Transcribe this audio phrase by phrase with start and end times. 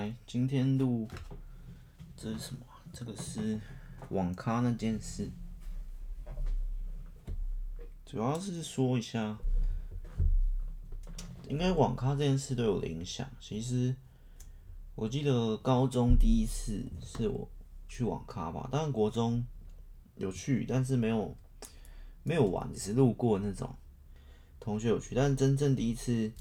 [0.00, 1.06] 来，今天录
[2.16, 2.60] 这是什么？
[2.90, 3.60] 这个是
[4.08, 5.28] 网咖那件事，
[8.06, 9.36] 主要是说一下，
[11.48, 13.28] 应该网咖这件事对我的影响。
[13.38, 13.94] 其实
[14.94, 17.46] 我记得高中第一次是我
[17.86, 19.44] 去网咖吧，当然国中
[20.16, 21.36] 有去，但是没有
[22.22, 23.76] 没有玩，只是路过那种。
[24.58, 26.32] 同学有去，但是真正第一次。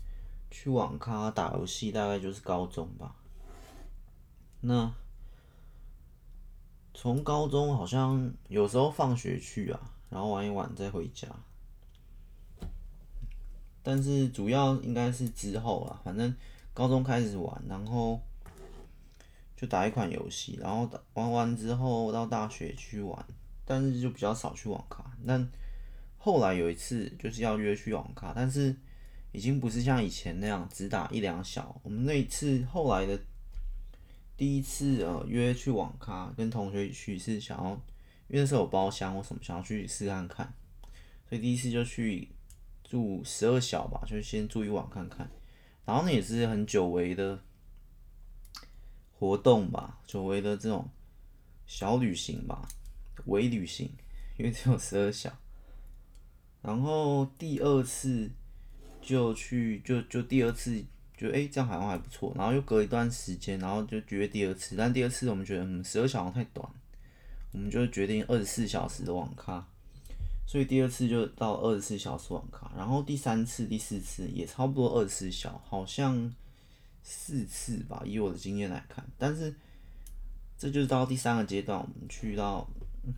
[0.51, 3.13] 去网咖打游戏大概就是高中吧。
[4.61, 4.93] 那
[6.93, 11.27] 从高中好像有时候放学去啊，然后玩一玩再回家。
[13.81, 16.35] 但是主要应该是之后啊，反正
[16.73, 18.21] 高中开始玩，然后
[19.55, 23.25] 就打一款游戏，然后打玩完之后到大学去玩，
[23.65, 25.03] 但是就比较少去网咖。
[25.25, 25.49] 但
[26.17, 28.75] 后来有一次就是要约去网咖，但是。
[29.31, 31.79] 已经不是像以前那样只打一两小。
[31.83, 33.15] 我们那一次后来的
[34.39, 37.71] 第一次呃约去网咖，跟同学去是想要，
[38.29, 40.53] 因为那时候有包厢或什么，想要去试看看，
[41.27, 42.29] 所以第一次就去
[42.81, 45.29] 住十二小吧，就先住一晚看看。
[45.83, 47.43] 然后那也是很久违的
[49.11, 50.89] 活动吧，久违的这种
[51.67, 52.65] 小旅行吧，
[53.25, 53.91] 微旅行，
[54.37, 55.37] 因为只有十二小。
[56.61, 58.31] 然后第二次。
[59.01, 60.83] 就去就就第二次
[61.19, 66.65] 就哎、欸、这样好像还不错，然后又隔一段时间，然后就约第二次，但第二次我们觉得嗯十二小时太短，
[67.51, 69.67] 我们就决定二十四小时的网咖，
[70.45, 76.33] 所以第二次就到二十四小时网咖，然后第三次第四次也差不多二十四小，好像
[77.03, 79.53] 四次吧，以我的经验来看，但是
[80.57, 82.65] 这就是到第三个阶段，我们去到。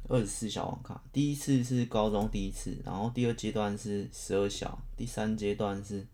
[0.07, 6.05] 二十四小网咖，第一次是高中第一次，然后第二阶段是十二小，第三阶段是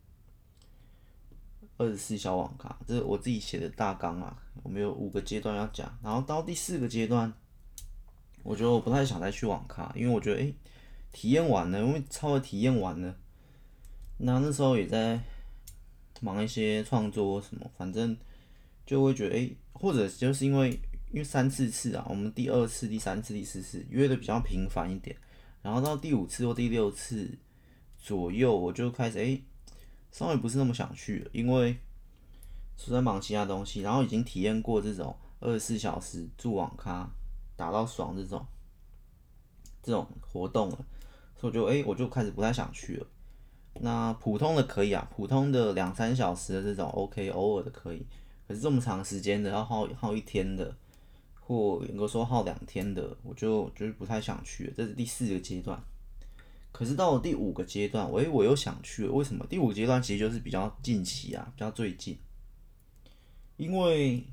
[1.78, 4.38] 二十四小网咖，这是我自己写的大纲啊。
[4.64, 7.31] 我们有五个阶段要讲，然后到第四个阶段，
[8.44, 10.54] 我觉得我不太想再去网咖，因为我觉得诶、
[11.11, 13.16] 体验完了，因为超的体验完了，
[14.17, 15.20] 那那时候也在
[16.21, 18.17] 忙一些创作什么，反正
[18.86, 20.80] 就会觉得诶、或者就是因为。
[21.10, 25.16] 因为三四次啊，我们第二次、第三次、第四次约的比较频繁一点，
[25.61, 27.32] 然后到第五次或第六次
[27.98, 29.43] 左右，我就开始哎、欸，
[30.17, 31.78] 稍微不是那么想去了，因为
[32.76, 37.08] 是在忙其他东西，然后已经体验过这种二十四小时住网咖
[37.55, 38.44] 打到爽这种
[39.83, 40.86] 这种活动了，
[41.39, 43.08] 所以我就哎、我就开始不太想去了。
[43.80, 48.04] 那普通的可以啊，普通的两三小时的这种 OK，偶尔的可以，
[48.48, 50.76] 可是这么长时间的要耗耗一天的。
[51.39, 54.70] 或能够说耗两天的，我就就是不太想去。
[54.76, 55.82] 这是第四个阶段，
[56.72, 59.11] 可是到了第五个阶段，喂，我又想去了。
[59.11, 59.45] 为什么？
[59.48, 62.17] 第五个阶段其实就是比较近期啊，比较最近，
[63.58, 64.23] 因为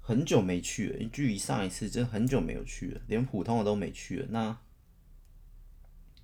[0.00, 4.26] 很久没去了，距离上一次真的很久没有去了，连普通的都没去了。
[4.30, 4.58] 那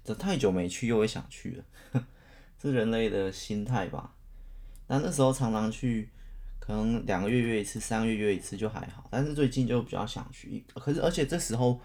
[0.04, 2.04] 这太久没去，又会想去了，
[2.60, 4.14] 是人类的心态吧？
[4.88, 6.10] 那那时候常常去。
[6.60, 10.64] 可能两个月约一次，三个月约一次就还好，但是最近就比较想去。
[10.72, 11.78] 可是而且这时候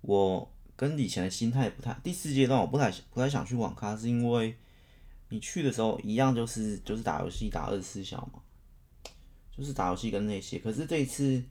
[0.00, 1.92] 我跟以前的心态不太。
[2.02, 4.56] 第四阶段我不太不太想去网咖，是因为
[5.28, 8.42] 你去的时候一样就是就是打游戏打二十四小嘛，
[9.50, 10.58] 就是打游戏跟那些。
[10.58, 11.42] 可是这一次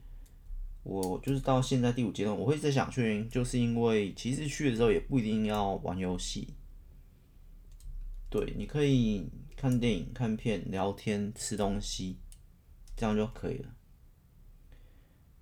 [0.82, 6.54] 我就是到现在第五阶段，我会再想去，就是因为其实去的时候也不一定要玩游戏，
[8.30, 12.18] 对，你可以看电影、看片、聊天、吃东西。
[12.96, 13.74] 这样就可以了。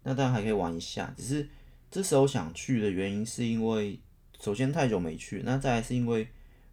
[0.05, 1.51] 那当然还可以玩一下，只是
[1.93, 4.01] 这时候想去的原因是因为，
[4.41, 6.27] 首先太久没去，那再来是因为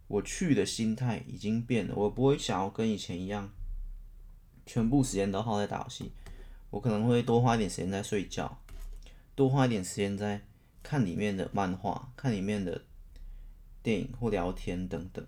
[0.07, 3.52] 我去的心态已经变了，我不会想要跟以前一样，
[4.66, 6.13] 全部时间都耗在打游戏，
[6.69, 8.58] 我可能会多花一点时间在睡觉，
[9.35, 10.41] 多花一点时间在
[10.81, 12.81] 看里面的漫画、看里面的
[13.84, 15.24] 电影或聊天等等，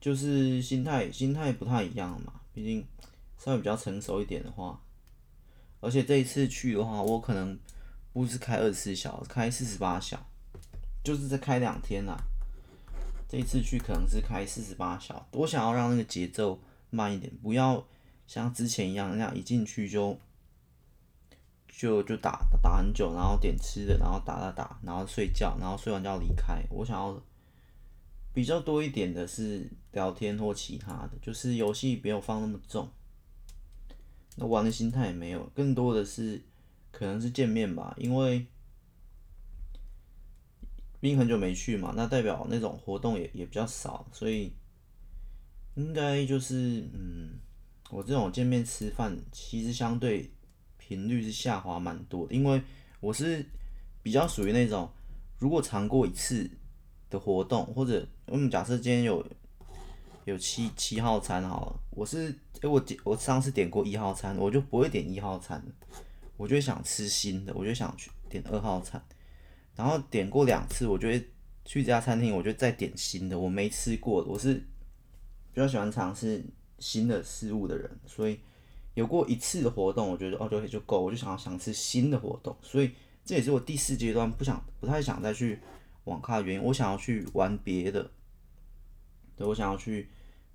[0.00, 2.86] 就是心态心态不太一样嘛，毕竟。
[3.40, 4.82] 稍微比较成熟一点的话，
[5.78, 7.56] 而且这一次去的话，我可能
[8.12, 10.26] 不是开二十四小，开四十八小，
[11.04, 12.16] 就是再开两天啦。
[13.28, 16.58] 这一次去可能是开四十八小，我想要让那个节奏
[16.90, 17.86] 慢一点，不要
[18.26, 20.18] 像之前一样那样一进去就
[21.68, 26.62] 就就打打很久，然后点吃的，然后打打打，然后睡觉，然后睡完觉离开。
[26.70, 27.22] 我想要
[28.32, 32.88] 比较多一点的是聊天或其他的，就是游戏不要放那么重。
[34.36, 36.42] 那玩的心态也没有，更多的是
[36.90, 38.46] 可能是见面吧，因为
[41.00, 44.52] 冰很久没去嘛，那代表那种活动也也比较少，所以
[45.74, 47.38] 应该就是嗯，
[47.90, 50.30] 我这种见面吃饭，其实相对
[50.76, 52.60] 频率是下滑蛮多的，因为
[53.00, 53.46] 我是
[54.02, 54.90] 比较属于那种，
[55.38, 56.50] 如果尝过一次
[57.08, 59.24] 的活动，或者我们假设今天有
[60.24, 62.30] 有七七号餐好了，我是
[62.60, 65.64] 哎、我点我上次点过一号餐，我就不会点一号餐，
[66.38, 69.04] 我就想吃新的，我就想去点二号餐，
[69.76, 71.20] 然后点过两次，我就会
[71.66, 76.42] 去这家餐厅，我就再点新的，我没吃过的，我是比较喜欢尝试。
[76.80, 78.38] 新的事物的人，所以
[78.94, 82.92] 有过一次的活动，我觉得哦就就够，我就想要想吃新的活动，所以
[83.24, 85.58] 这也是我第四阶段不想不太想再去
[86.04, 86.62] 网咖的原因。
[86.62, 88.08] 我想要去玩别的，
[89.34, 90.08] 对，我想要去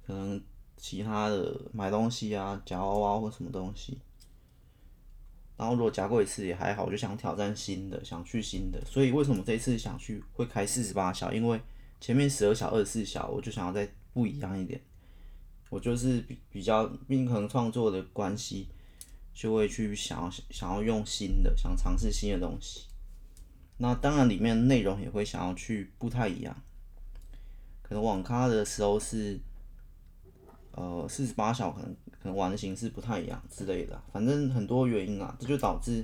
[0.07, 0.41] 可能
[0.77, 3.99] 其他的买东西啊，夹娃娃或什么东西。
[5.55, 8.83] 然后如果夹过一次也还好，我就想挑战新的，想去新的。
[8.85, 11.31] 所以为什么这一次想去会开四十八小？
[11.31, 11.61] 因为
[11.99, 14.81] 前面十二小、二十四小，我就想要再不一样一点。
[15.69, 18.67] 我就是比比较，平衡创作的关系，
[19.33, 22.87] 就会去想要想要用新的，想尝试新的东西。
[23.77, 26.55] 那当然里面内容也会想要去不太一样。
[27.81, 29.39] 可能网咖的时候是，
[30.71, 36.03] 呃，四十八小可能可能玩的形式不太一样之类的，反正很多原因啊，这就导致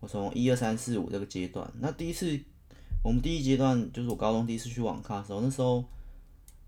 [0.00, 1.70] 我从一二三四五这个阶段。
[1.78, 2.40] 那第一次
[3.04, 5.84] 我们第一阶段就是我高中第一次去网咖的时候，那时候。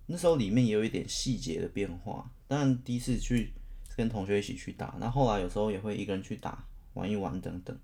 [0.07, 3.55] 那时候里面也有一点细节的变化，但第一次去
[3.97, 7.75] 跟同学一起去打，那后来有时候也会一个人去打玩一玩等等。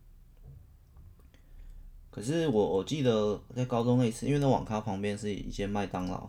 [2.11, 6.29] 可是我我记得在高中那一次，因为那网咖旁边是一间麦当劳，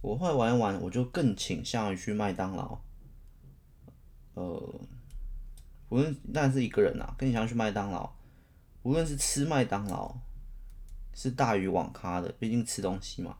[0.00, 2.78] 我后来玩一玩，我就更倾向于去麦当劳。
[4.34, 4.80] 呃，
[5.88, 8.10] 无论那是一个人啊，更倾向于去麦当劳，
[8.82, 10.16] 无论是吃麦当劳
[11.14, 13.36] 是大于网咖的，毕竟吃东西嘛。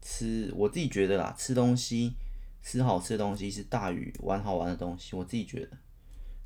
[0.00, 2.14] 吃我自己觉得啦，吃东西
[2.60, 5.78] 吃好吃的东西是大于玩好玩的东西，我自己觉得，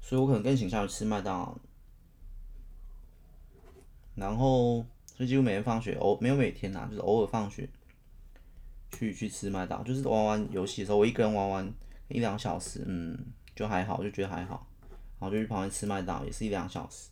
[0.00, 1.58] 所以我可能更倾向于吃麦当劳。
[4.14, 7.68] 然后，所以几乎每天放学偶没有每天呐，就是偶尔放学
[8.92, 11.74] 去去吃麦当，就是玩玩游戏的时候，我一个人玩玩
[12.08, 13.18] 一两小时，嗯，
[13.54, 14.66] 就还好，就觉得还好，
[15.18, 17.10] 然后就去旁边吃麦当劳，也是一两小时。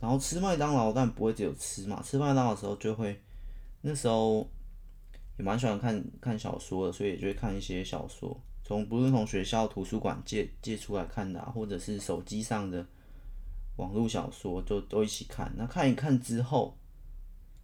[0.00, 3.20] 然后吃麦当劳，但不会只有吃嘛，吃麦当劳的时候就会
[3.82, 4.48] 那时候。
[5.38, 12.86] 也蛮喜欢看看小说的，所以也就会看一些小说，从不是从学校图书馆借借出来看的啊，或者是手机上的
[13.76, 15.50] 网络小说，就都一起看。
[15.56, 16.76] 那看一看之后，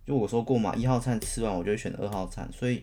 [0.07, 2.51] 就我说过嘛，一号餐吃完，我就会选二号餐。
[2.51, 2.83] 所以，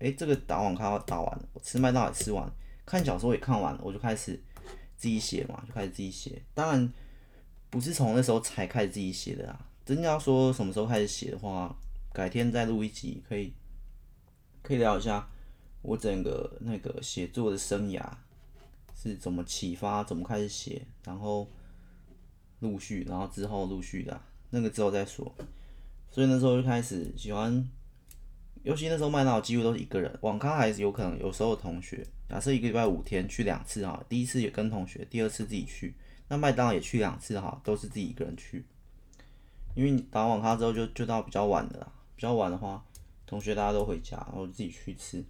[0.00, 2.52] 诶，这个打网咖打完了，我吃麦当劳也吃完，
[2.90, 4.42] 看小说也看完了，我就开始
[4.96, 6.42] 自己写嘛，就开始自己写。
[6.52, 6.92] 当然，
[7.70, 9.66] 不是从那时候才开始自己写的啊。
[9.84, 11.76] 真要说什么时候开始写的话，
[12.12, 13.54] 改天再录一集可以。
[14.62, 15.26] 可以聊一下
[15.80, 18.06] 我整个那个写作的生涯
[18.94, 21.48] 是怎么启发，怎么开始写，然后
[22.58, 24.20] 陆续，然后之后陆续的，
[24.50, 25.34] 那个之后再说。
[26.10, 27.66] 所以那时候就开始喜欢，
[28.62, 35.94] 尤其那时候麦当劳几乎都是一个人，网咖还是有可能有时候同学，假设一个礼拜五天去两次哈，第一次也跟同学，第二次自己去，
[36.28, 38.64] 那麦当劳也去两次哈，都是自己一个人去。
[39.74, 42.84] 因为你打网咖之后就就到比较晚的啦，比较晚的话。
[43.26, 45.24] 同学大家都回家，然后自己去吃，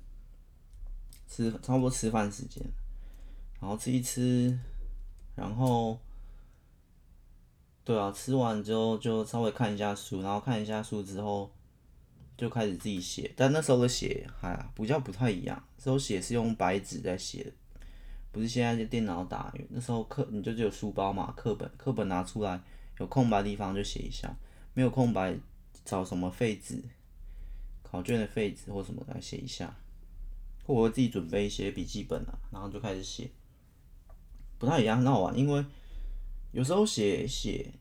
[1.28, 2.64] 吃差不多吃饭时间，
[3.60, 4.58] 然后吃一吃，
[5.36, 5.98] 然后，
[7.84, 11.52] 对啊，吃完之后就稍微看一下书，然后看一下书之后，
[12.40, 13.30] 就开始自己写。
[13.36, 17.52] 但那时候的写还比较不太一样，那时候写是用白纸在写，
[18.32, 19.52] 不是现在就电脑打。
[19.68, 22.60] 那时候课你就只有书包嘛，课本课本拿出来，
[22.98, 24.34] 有空白地方就写一下，
[24.74, 25.36] 没有空白
[25.84, 26.82] 找什么废纸。
[27.82, 29.76] 考卷的废纸或什么来写一下，
[30.64, 33.28] 或我自己准备一些笔记本啊，然后就开始写，
[34.58, 35.36] 不太一样，很好玩。
[35.36, 35.64] 因为
[36.52, 37.72] 有时候写写，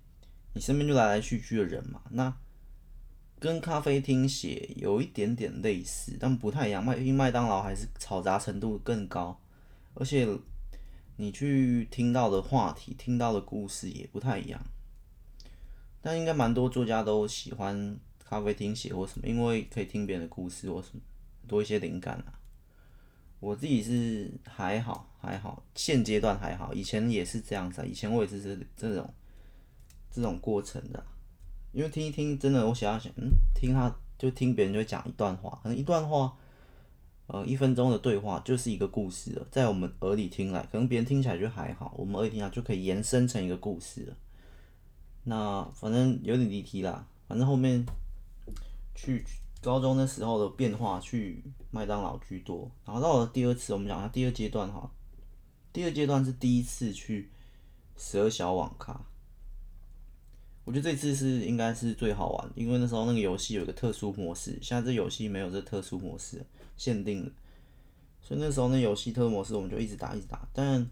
[0.54, 2.36] 你身边就来来去去的人嘛，那
[3.40, 6.84] 跟咖啡厅写有一点点类似，但不太一样。
[6.84, 9.40] 麦因麦当劳还是嘈杂程度更高，
[9.94, 10.28] 而且
[11.18, 14.60] 你去听到的话题、听到的故事也不太一样。
[16.02, 17.98] 但应该蛮多作家都喜欢。
[18.30, 21.02] 咖啡厅写或什么，因为可以听别人的故事或什么，
[21.48, 22.38] 多一些灵感啊。
[23.40, 29.12] 我自己是还好还好，现阶段还好，以前也是这样子啊，以前我也是这这种
[30.12, 31.04] 这种过程的。
[31.72, 36.36] 因为听一听，真的我想要想，嗯，听他就听别人就讲一段话，可能一段话，
[37.28, 44.16] 呃，一分钟的对话就是一个故事了，在我们耳里听来，可能别人听起来就还好，我们耳里听来就可以延伸成一个故事了。
[45.24, 47.86] 那反正有点离题啦，反正后面。
[49.02, 49.24] 去
[49.62, 52.70] 高中那时候的变化，去麦当劳居多。
[52.86, 54.92] 然后到了第二次，我们讲下第二阶段哈。
[55.72, 57.30] 第二阶段是第一次去
[57.96, 59.00] 十二小网咖。
[60.70, 66.46] 我觉得这次是应该是最好玩，因为那时候那个游戏有一个特殊模式，现在这游戏没有这特殊模式，
[66.78, 67.32] 限定的。
[68.22, 70.88] 所以那时候那游戏特殊模式我们就一直打一直打，但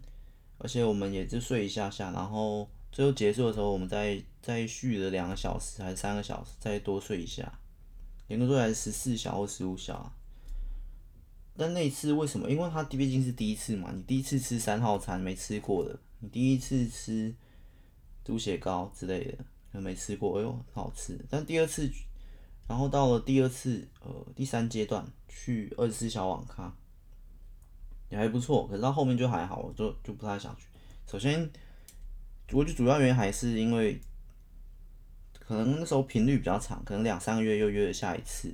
[0.58, 7.60] 而且我们也就睡一下下，然后最后结束的时候我们再再续了两个小时还是三个小时，再多睡一下，
[8.26, 10.12] 严格说还是十四小或十五小。
[11.56, 12.50] 但那一次为什么？
[12.50, 17.32] 因为它毕竟是第一次嘛，你第一次吃三号餐没吃过的，你第一次吃
[18.24, 19.38] 猪血糕之类的。
[19.72, 21.18] 没吃过，哎呦，很好吃。
[21.30, 21.90] 但第二次，
[22.66, 26.74] 然后到了第二次，呃，第三阶段去二十四小网咖，
[28.08, 28.66] 也还不错。
[28.66, 30.66] 可是到后面就还好，我就就不太想去。
[31.06, 31.50] 首先，
[32.52, 34.00] 我觉得主要原因还是因为，
[35.38, 38.52] 可能那时候频率比较长，可能两三个月又约了下一次，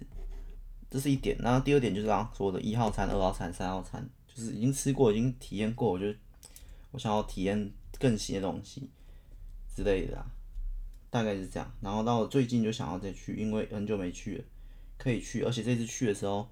[0.90, 1.37] 这是一点。
[1.38, 6.06] 然后第二点就是刚刚说的一号餐、二号餐、三号餐，就是已经吃过、已经体验过，我就
[6.90, 8.90] 我想要体验更新的东西
[9.75, 10.25] 之类的。
[11.14, 14.44] 大概是这样，然后到最近就想要再去，因为很久没去了，
[14.99, 16.49] 可以去，而且这次去的时候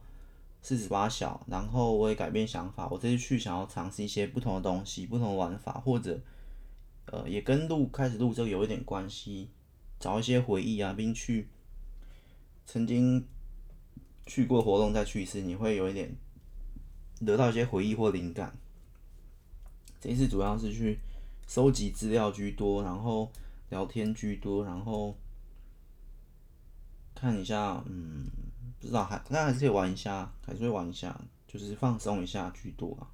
[0.62, 6.20] 四十八小，然后我也改变想法，我这次去想要尝试一些不同的东西，不同的玩法，或者
[7.06, 9.50] 呃也跟录开始录这个有一点关系，
[9.98, 11.48] 找一些回忆啊，并去
[12.64, 13.26] 曾经
[14.26, 16.14] 去过活动再去一次，你会有一点
[17.26, 18.56] 得到一些回忆或灵感。
[20.00, 21.00] 这次主要是去
[21.48, 23.28] 收集资料居多，然后。
[23.72, 25.16] 聊天居多，然后
[27.14, 28.26] 看一下，嗯，
[28.78, 33.08] 不知道还那还是可以玩一下，还是会玩一下，就是放松一下居多啊。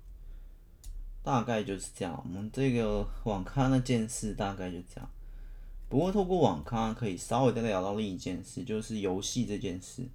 [1.22, 5.08] 大概就是这样，我们这个网咖那件事大概就这样。
[5.88, 10.08] 不过透过网咖可以稍微再聊到另一件事，就是游戏这件事。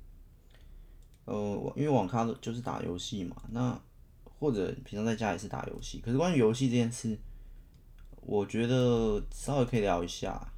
[1.24, 3.80] 呃，因为网咖就是打游戏嘛，那
[4.40, 7.18] 或者平常在家也是打游戏，可是关于游戏这件事。
[8.26, 10.52] 我觉得稍微可以聊一下。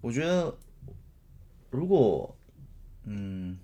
[0.00, 0.56] 我觉得，
[1.70, 2.36] 如果，
[3.04, 3.58] 嗯，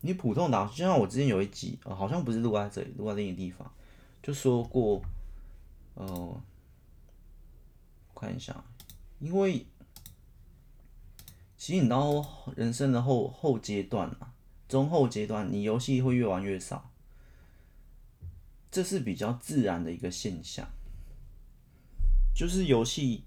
[0.00, 3.72] 你普通打，就像我之前有一集，呃，好像不是录在这里，录在另一个地方，
[4.22, 5.02] 就说过，
[5.94, 6.40] 呃，
[8.14, 8.64] 看一下，
[9.20, 9.66] 因为，
[11.56, 12.24] 其实你到
[12.56, 14.32] 人生的后后阶段啊，
[14.68, 16.91] 中后阶段，你游戏会越玩越少。
[18.72, 20.66] 这是比较自然的一个现象，
[22.34, 23.22] 就是游戏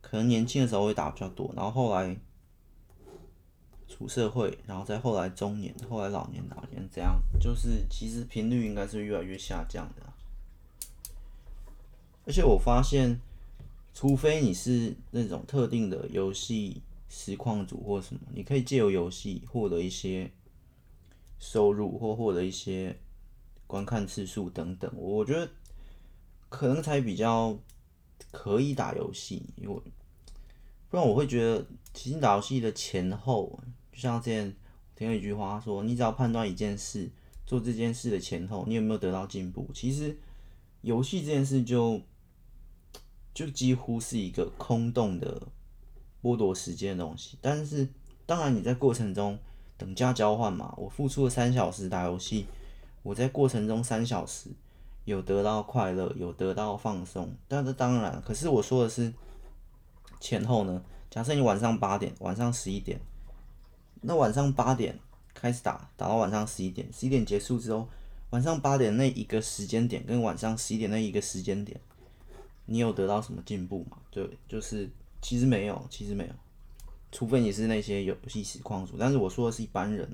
[0.00, 2.16] 可能年轻的时候会打比较多，然后后来
[3.86, 10.02] 出社会，然后再后来中年，后来老年，老年这样，就是其实频率应该是越来越下降的。
[12.24, 13.20] 而且我发现，
[13.92, 20.30] 除非你是那种特定的游戏实况主或什么，你可以借由游戏获得一些
[21.38, 22.98] 收入或获得一些。
[23.72, 25.50] 观看次数等等，我觉得
[26.50, 27.58] 可能才比较
[28.30, 29.74] 可以打游戏，因为
[30.90, 33.58] 不然我会觉得，其实打游戏的前后，
[33.90, 34.54] 就像之前
[34.94, 37.10] 听了一句话说，你只要判断一件事，
[37.46, 40.18] 做这件事的前后，你有没有得到进步，其实
[40.82, 41.98] 游戏这件事就
[43.32, 45.48] 就几乎是一个空洞的
[46.22, 47.38] 剥夺时间的东西。
[47.40, 47.88] 但是
[48.26, 49.38] 当然你在过程中
[49.78, 52.44] 等价交换嘛，我付出了三小时打游戏。
[53.02, 54.50] 我在过程中三小时
[55.04, 59.12] 有得到快乐，有得到放松，但是当然，可是我说的是
[60.20, 60.82] 前后呢。
[61.10, 62.98] 假设你晚上八点，晚上十一点，
[64.00, 64.98] 那晚上八点
[65.34, 67.86] 开始打，打到晚上十一点，十一点结束之后，
[68.30, 71.78] 晚上八点那一个时间点跟晚上十一点那一个时间点，
[72.64, 73.98] 你有得到什么进步吗？
[74.10, 74.88] 对，就是
[75.20, 76.32] 其实没有，其实没有，
[77.10, 80.08] 除非你是那些游戏实况主，但是我说的是一般人。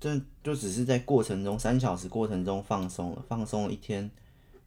[0.00, 4.08] 这就只是在过程中三小时过程中放松了，放松了一天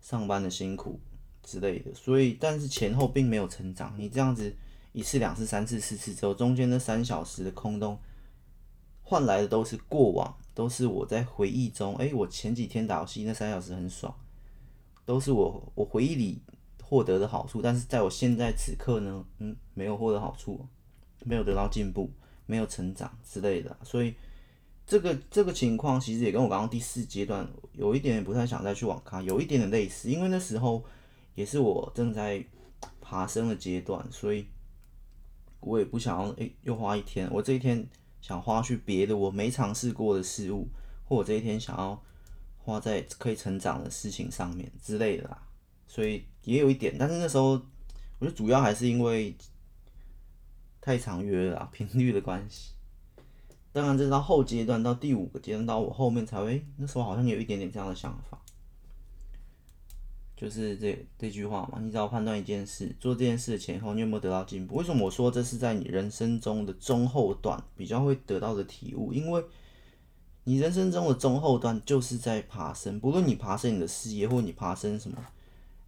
[0.02, 1.00] 上班的辛苦
[1.42, 3.96] 之类的，所以但是前后并没有成长。
[3.98, 4.54] 你这样子
[4.92, 7.98] 一次、两次、三次、四次之后，中间那三小时的空洞
[9.04, 14.14] 换来的都是过往，都是我在回忆中，哎，我前几天打游戏那三小时很爽，
[15.06, 16.42] 都是我我回忆里
[16.84, 17.62] 获得的好处。
[17.62, 20.68] 但是在我现在此刻呢，嗯，没有获得好处，
[21.24, 22.12] 没有得到进步，
[22.46, 24.14] 没有成长之类的，所以。
[24.92, 30.84] 这个这个情况其实也跟我刚刚第四阶段有一点点不太想再去网咖，有一点点类似，因为那时候
[31.34, 32.46] 也是我正在
[33.00, 34.46] 爬升的阶段，所以
[35.62, 37.88] 我也不想要诶又花一天，我这一天
[38.20, 40.68] 想花去别的我没尝试过的事物，
[41.06, 42.04] 或我这一天想要
[42.58, 45.42] 花在可以成长的事情上面之类的啦，
[45.88, 47.52] 所以也有一点，但是那时候
[48.20, 49.38] 我觉得主要还是因为
[50.82, 52.74] 太常约了，频率的关系。
[53.74, 58.38] 当然，这是到后阶段，到第五个阶段，到我后面才会，那时候好像有一点点这样的想法。
[60.36, 61.80] 就是这这句话嘛。
[61.80, 64.76] 你只要判断一件事，做这件事的前后，你有没有得到进步？
[64.76, 69.14] 为什么我说这是在你人生中的中后段比较会得到的体悟？
[69.14, 69.44] 因为
[70.44, 75.18] 你人生中的中后段就是在爬升，不论你爬升你的事业，或你爬升什么，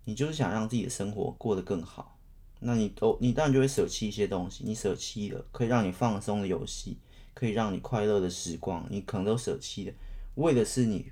[0.06, 2.18] 你就是想让自己的生活过得更好。
[2.60, 6.98] 那你都你当然就会舍弃一些东西，你舍弃了可以让你放松的游戏，
[7.34, 9.96] 可以让你快乐的时光，你可能都舍弃了，
[10.36, 11.12] 为的是你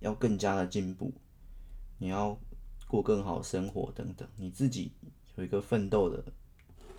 [0.00, 1.12] 要更加的进步，
[1.98, 2.38] 你要
[2.88, 4.92] 过更好的生活等等，你自己
[5.36, 6.24] 有一个奋斗的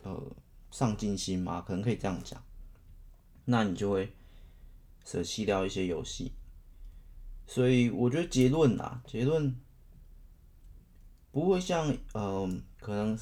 [0.03, 0.35] 呃
[0.71, 2.43] 上进心嘛，可能可以这样讲，
[3.45, 4.13] 那你就会
[5.05, 6.31] 舍弃掉一些游戏。
[7.47, 9.55] 所以我觉得结论啊，结论
[11.31, 12.23] 不会像嗯。
[12.23, 13.15] 呃可能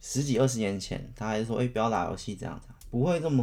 [0.00, 3.42] 十几二十年前，他还是说：“哎、不要打游戏这样子，不会这么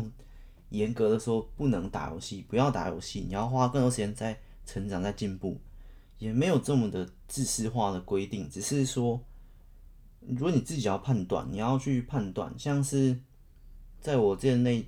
[0.70, 5.60] 严格的说不能打游戏，不要打游戏，你要花更多时间在成长、在进步，
[6.18, 8.50] 也没有这么的制式化的规定。
[8.50, 9.24] 只是说，
[10.22, 13.20] 如果你自己要判断，你要去判断，像是
[14.00, 14.82] 在我之前那，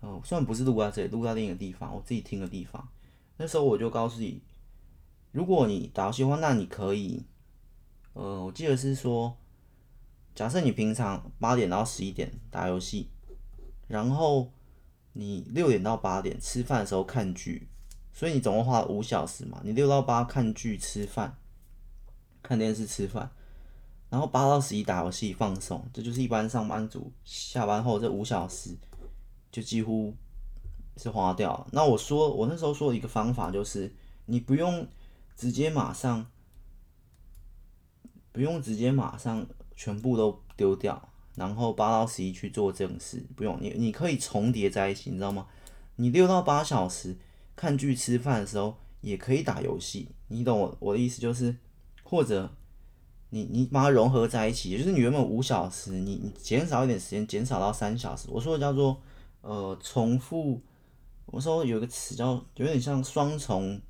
[0.00, 2.88] 哦、呃，虽然不是录在这里，录在另一个地方，我自己听的地方，
[3.36, 4.42] 那时候我就告诉你，
[5.32, 7.24] 如果你打游戏的话，那你可以，
[8.14, 9.36] 呃，我记得是说。”
[10.34, 13.10] 假设你平常八点到十一点打游戏，
[13.88, 14.52] 然后
[15.18, 17.68] 你六点到八点吃饭的时候看剧，
[18.12, 19.60] 所以你总共花了五小时嘛。
[19.64, 21.36] 你六到八看剧、吃饭、
[22.40, 23.28] 看电视、吃饭，
[24.08, 28.76] 然后八到十一打游戏放松，这就是一般上班族下班后这五小时
[29.50, 30.14] 就几乎
[30.96, 31.66] 是花掉了。
[31.72, 33.92] 那我说我那时候说的一个方法就是，
[34.26, 34.86] 你不用
[35.36, 36.24] 直接马上，
[38.30, 39.46] 不用直接马上。
[39.80, 41.07] 全部都丢掉，
[41.38, 45.46] 然后八到十一去做这种事，不用你，你可以重叠在一起，你知道吗？
[45.96, 47.16] 你六到八小时
[47.54, 51.56] 看剧、吃饭的时候也可以打游戏，你懂我我的意思就是，
[52.02, 52.50] 或者
[53.30, 58.26] 你你把它融合在一起，也就是你原本五小时，你你减少一点时间，减少到三小时。
[58.30, 59.00] 我说的叫做
[59.42, 60.60] 呃重复，
[61.26, 63.80] 我说有个词叫有点像双重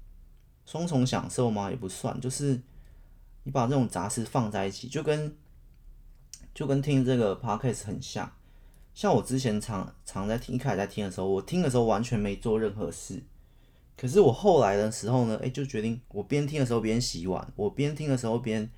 [0.66, 1.70] 双重享受吗？
[1.70, 2.60] 也不算，就是
[3.44, 5.34] 你把这种杂事放在一起，就跟。
[6.58, 8.28] 就跟听这个 podcast 很像，
[8.92, 13.22] 像我之前常常在听，一开始在听的时候，我听的时候完全没做任何事，
[13.96, 18.68] 可是我后来的时候呢，哎，就决定我边听的时候边洗碗，我边听的时候边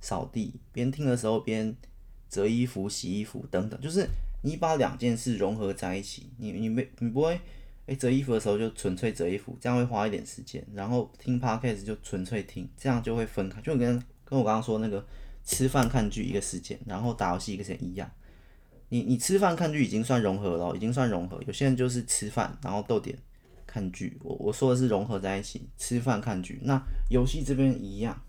[0.00, 1.76] 扫地，边听的时候边
[2.28, 4.04] 折衣服、洗衣服等等，就是
[4.42, 7.40] 你把两件事融合在一起，你你没你不会
[7.86, 15.06] 诶，折衣服的时候就纯粹折衣服，这样会花一点时间，然后听 podcast 就纯粹听，这样就会分开，就跟跟我刚刚说那个。
[15.48, 18.08] 吃饭看剧一个时间，然后打游戏一个时间一样。
[18.90, 21.42] 你你吃饭看剧已经算融合了，已经算融合。
[21.46, 23.18] 有些人就是吃饭，然后逗点
[23.66, 24.18] 看剧。
[24.22, 26.60] 我我说的是融合在一起，吃饭看剧。
[26.62, 26.78] 那
[27.10, 28.22] 游戏这边一样。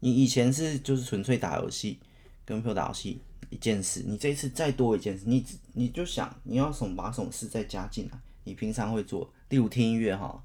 [0.00, 1.98] 你以前是就是纯粹打游戏，
[2.44, 4.04] 跟朋友打游戏一件事。
[4.06, 5.42] 你这一次再多一件事，你
[5.72, 8.18] 你就想你要什么把什么事再加进来。
[8.44, 10.44] 你平常会做，例如听音乐哈。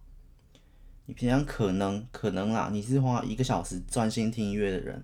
[1.08, 5.04] 你平常可能可能啦，你是花一个小时专心听音乐的人，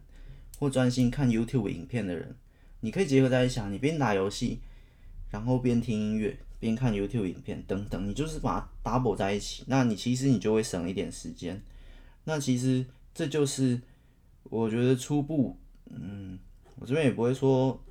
[0.57, 2.35] 或专心看 YouTube 影片的人，
[2.79, 4.61] 你可以结合在一起，你边打游戏，
[5.29, 11.61] 然后边听音乐，边看 YouTube 影片等等，你就是把它 double 在一起，那你其实你就会省一点时间。
[12.23, 13.81] 那其实这就是
[14.43, 15.57] 我觉得初步，
[15.89, 16.39] 嗯，
[16.75, 17.83] 我这边也不会说，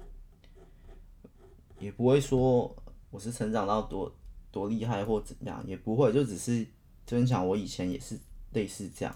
[1.81, 2.75] 也不会说
[3.11, 4.17] 我是成长到多
[4.51, 6.67] 多厉害或怎样，也不会，就只是。
[7.07, 8.19] 分享我以前也是
[8.53, 9.15] 类似这样，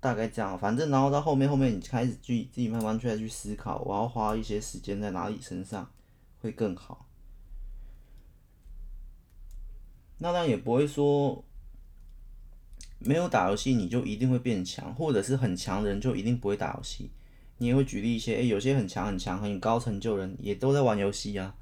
[0.00, 5.90] 大概这样，反正然后到后面后面你开始去自己慢慢去去思考，我要花一些时间在哪里身上
[6.40, 7.06] 会更好。
[10.18, 11.42] 那当然也不会说
[12.98, 17.10] 没有打游戏你就一定会变强，或者是很强的人就一定不会打游戏。
[17.56, 21.54] 你也会举例一些，诶、有些很强很强很高成就人也都在玩游戏啊。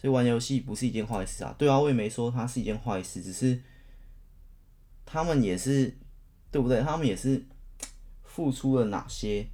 [0.00, 3.60] 所以玩游戏不是一件坏事啊，对啊，我也没说它是一件坏事，只是
[5.04, 5.94] 他们也是，
[6.50, 6.80] 对不对？
[6.80, 7.44] 他们也是
[8.22, 9.46] 付出了哪些，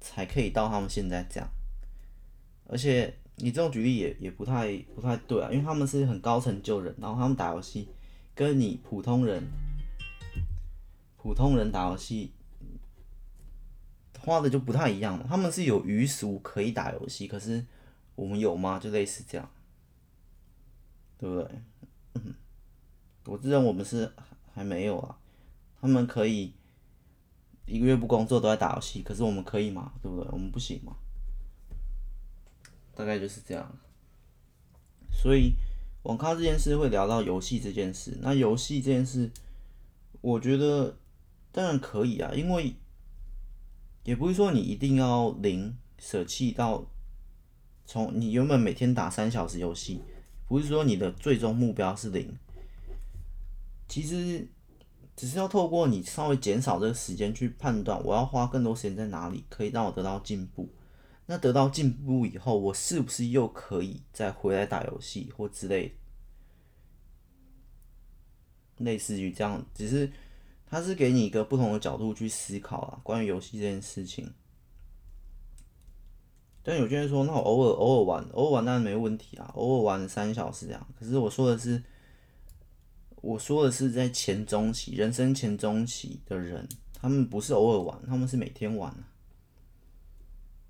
[0.00, 1.48] 才可以到他们现在这样。
[2.66, 7.88] 而且你这种举例也也不太不太对啊，因为他们是很高成就人，然后他们打游戏
[8.34, 9.44] 跟你普通人
[11.16, 12.32] 普通人打游戏
[14.18, 17.64] 花的就不太一样嘛，他们是有余俗可以打游戏，可是。
[18.14, 18.78] 我们有吗？
[18.78, 19.50] 就类似这样，
[21.18, 21.62] 对不对？
[22.14, 22.34] 嗯，
[23.24, 24.12] 我自认我们是
[24.54, 25.18] 还没有啊。
[25.80, 26.54] 他们可以
[27.66, 29.92] 一个月不工作都在打游戏，可是我们可以吗？
[30.02, 30.30] 对不对？
[30.30, 30.96] 我们不行吗？
[32.94, 33.78] 大概就是这样。
[35.10, 35.54] 所以
[36.02, 38.18] 网咖这件事会聊到游戏这件事。
[38.20, 39.30] 那游戏这件事，
[40.20, 40.98] 我觉得
[41.50, 42.74] 当然可以啊，因为
[44.04, 46.84] 也不是说你一定要零舍弃到
[47.84, 50.00] 从你原本每天打三小时游戏，
[50.46, 52.36] 不是说你的最终目标是零。
[53.88, 54.48] 其实
[55.14, 60.68] 只是要透过你稍微减少这个时间去判断，我要花更多时间在哪里，可以让我得到进步。
[61.26, 65.96] 那得到进步以后，我是不是又可以再回来打游戏或之类？
[68.78, 70.10] 类似于这样，只是
[70.66, 74.32] 它是给你一个不同的角度去思考啊，关于游戏这件事情。
[76.62, 80.86] 但有些人说，那我偶尔偶尔玩，偶尔玩当然没问题啊，偶尔玩三小时这样。
[80.98, 81.82] 可是我说的是，
[83.16, 89.08] 我说的是在前中期，人生前中期的人，他们不是偶尔玩，他们是每天玩啊。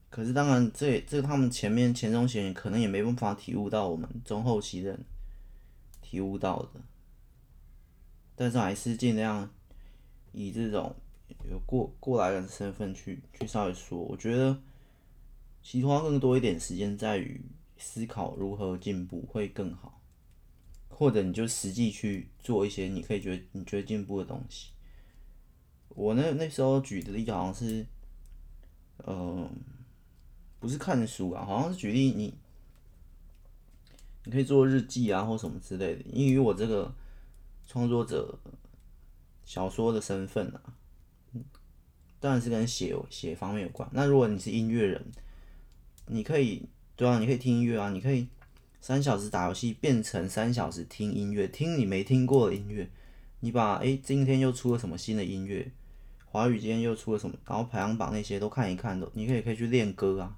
[0.09, 5.05] 可是当然这，这这他们前面前中期可能也没办法体悟到我们中后期的人
[6.01, 6.81] 体悟到的。
[8.35, 9.49] 但是还是尽量
[10.33, 10.95] 以这种
[11.51, 14.59] 有过过来人身份去去稍微说，我觉得
[15.63, 17.41] 其实花更多一点时间在于
[17.79, 20.01] 思考如何进步会更好，
[20.89, 24.73] 或者你就实际去做一些你可以觉得你觉得进步的东西。
[25.89, 27.87] 我那那时候举的例子好像是，
[29.07, 29.51] 嗯、呃，
[30.59, 32.35] 不是看书啊，好像是举例你
[34.25, 36.93] 你可以做日记啊或什么之类的，因为我这个。
[37.65, 38.39] 创作者
[39.45, 40.77] 小说的身份啊，
[42.21, 43.89] 当然是跟写写方面有关。
[43.93, 45.13] 那如果你是音乐人，
[46.07, 48.29] 你可以对啊，你可以听音乐啊，你可以
[48.81, 52.89] 三小时打游戏变成三小时听音乐，听你没听过的音乐。
[53.41, 55.71] 你把诶，今天又出了什么新的音乐？
[56.25, 57.37] 华语今天又出了什么？
[57.47, 60.37] 然后排行榜那些都看一看，都你可以可以去练歌啊，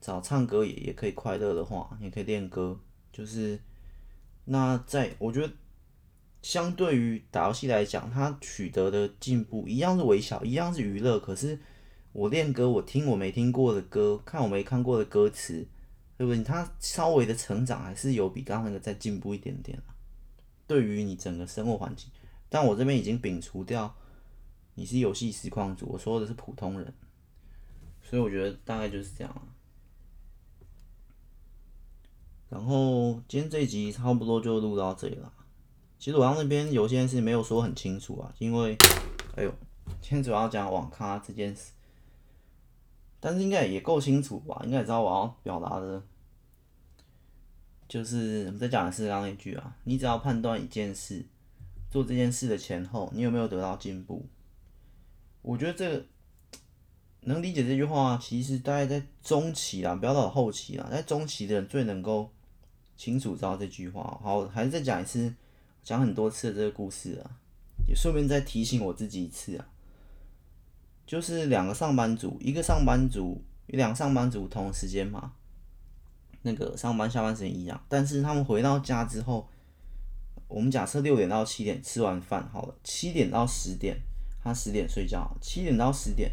[0.00, 2.78] 找唱歌也也可以快乐的话，也可以练歌。
[3.12, 3.60] 就是
[4.44, 5.52] 那在我觉得。
[6.42, 11.18] 相对于打游戏来讲，它取得的进步一样是微小，一样是娱乐。
[11.18, 11.58] 可是
[12.14, 15.66] 我练歌，我听我没听过的歌，看我没看过的歌词，
[16.16, 16.44] 对不对？
[16.44, 19.76] 它稍微的成长还是有比刚刚那个再进步一点点。
[20.68, 22.08] 对于你整个生活环境，
[22.48, 23.92] 但我这边已经摒除掉
[24.76, 26.94] 你是游戏实况主，我说的是普通人，
[28.00, 29.48] 所以我觉得大概就是这样。
[32.48, 35.32] 然后今天这一集差不多就录到这里了。
[35.98, 38.76] 其实我刚那边有些事没有说很清楚啊，因为，
[39.34, 39.52] 哎呦，
[40.00, 41.72] 今天主要讲网咖这件事，
[43.24, 44.60] 但是应该也够清楚吧？
[44.66, 46.02] 应该也知道我要表达的，
[47.88, 51.24] 就是我们再讲的是刚刚那句啊，你只要判断一件事，
[51.90, 54.26] 做这件事的前后，你有没有得到进步？
[55.40, 56.04] 我觉得这个
[57.22, 62.30] 能理解这句话，其实大概在中期啦，不要到后期啦，在中期的人最能够
[62.94, 64.20] 清楚知道这句话。
[64.22, 65.34] 好，还是再讲一次。
[65.82, 67.30] 讲很多次的这个故事啊，
[67.86, 69.68] 也顺便再提醒我自己一次啊，
[71.06, 75.32] 就是两个上班族，一个上班族，两个上班族同时间嘛，
[76.42, 79.48] 那个上班下班时间一样，但是他们回到家之后，
[80.48, 84.00] 我们假设六点到七点吃完饭好了，七点到十点
[84.42, 86.32] 他十点睡觉，七点到十点，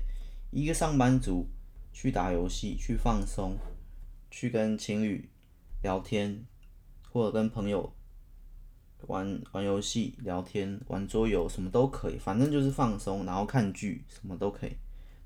[0.51, 1.47] 一个上班族
[1.93, 3.57] 去打游戏，去放松，
[4.29, 5.29] 去跟情侣
[5.81, 6.45] 聊天，
[7.11, 7.93] 或者跟朋友。
[9.07, 14.71] 玩玩游戏、聊天、玩桌游，什么都可以，反正就是放松，然后看剧，什么都可以。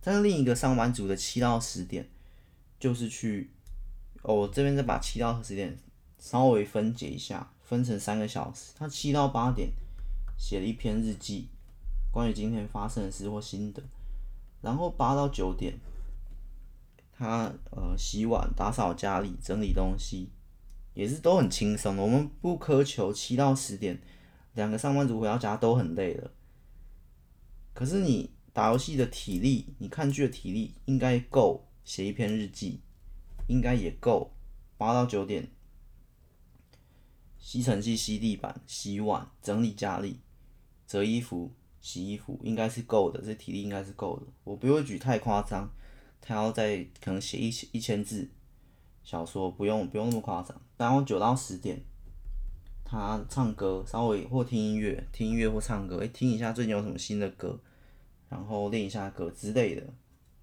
[0.02, 2.08] 但是另一个上班族的七到十点，
[2.80, 3.52] 就是去，
[4.22, 5.78] 哦，我这边再把七到十点
[6.20, 8.74] 稍微分解一下，分成三个小时。
[8.78, 9.72] 他七到八点
[10.38, 11.50] 写了一篇日记，
[12.12, 13.82] 关于今天发生的事或心得。
[14.62, 15.74] 然后八到九点，
[17.12, 20.30] 他呃洗碗、打扫家里、整理东西。
[20.96, 24.02] 也是都很轻松的，我们不苛求七到十点，
[24.54, 26.32] 两个上班族回到家都很累了。
[27.74, 32.80] 可是你打游戏的体力，你看剧的体力应该够写一篇日记，
[33.48, 34.34] 应该也够
[34.78, 35.52] 八到九点
[37.38, 40.22] 吸尘器、吸地板、洗碗、整理家里、
[40.88, 44.28] 折衣服、洗衣服，应该是够的，这体力应该是够的。
[44.46, 45.70] 我不会举太夸张，
[46.22, 48.30] 他要再可能写一一千字。
[49.06, 51.80] 小说不用不用那么夸张，然后九到十点，
[52.84, 57.60] 他唱歌，稍微或听音乐，听音乐或唱歌，诶，听一下最近有什么新的歌，
[58.28, 59.84] 然后练一下歌之类的。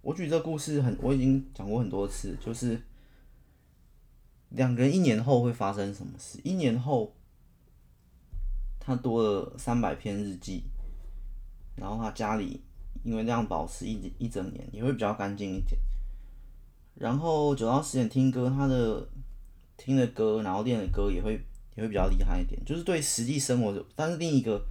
[0.01, 2.81] 我举这个故事很，我已经讲过很多次，就是
[4.51, 6.41] 两个人一年后会发生什么事？
[6.45, 7.17] 一年后，
[8.79, 10.63] 他多了三百篇日记，
[11.75, 12.63] 然后他家里
[13.03, 15.81] 因为那样保持一一整年，也会比较干净一点。
[16.95, 19.09] 然后九到十点听歌，他的
[19.77, 21.33] 听的歌，然后练的歌也会
[21.75, 23.85] 也会比较厉害一点，就是对实际生活。
[23.97, 24.65] 但是另一个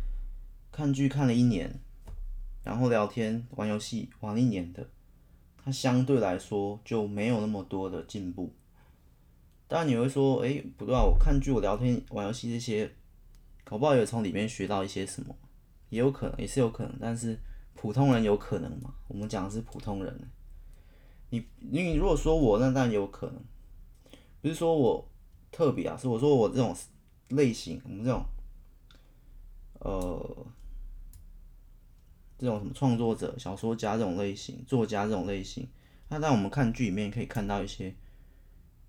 [0.71, 1.79] 看剧看了一年，
[2.63, 4.87] 然后聊天、玩游戏玩一年的，
[5.57, 8.53] 他相对来说就没有那么多的进步。
[9.67, 12.91] 当然你会说，哎、不对啊，我看剧、我聊天、玩游戏这些，
[13.63, 15.35] 搞不好也从里面学到一些什么，
[15.89, 16.93] 也有可能，也是有可能。
[16.99, 17.39] 但是
[17.73, 18.93] 普通人有可能吗？
[19.07, 20.29] 我们讲的是普通人。
[21.31, 23.41] 你你如果说我，那当然有可能，
[24.41, 25.09] 不是说我
[25.49, 26.75] 特别啊，是我说我这种
[27.29, 28.25] 类型，我们这种，
[29.79, 30.45] 呃，
[32.37, 35.65] 这种什么创作者、小说家这种类型、作家这种类型，
[36.09, 37.95] 那在我们看剧里面可以看到一些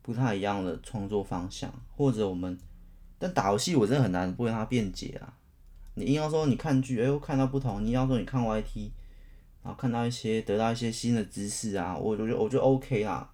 [0.03, 2.59] 不太一样的创作方向，或者我们，
[3.21, 5.39] 但打游戏我真的很难不跟他辩解啊。
[5.95, 8.91] 你硬要说你看剧，哎呦看到不同，你要说你看 YT。
[9.63, 13.31] 然后看到一些，得到一些新的知识啊，我我觉得我觉得 OK 啦。